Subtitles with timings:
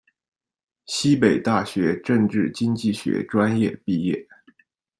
[0.87, 4.27] 西北大学政治经济学专业毕业。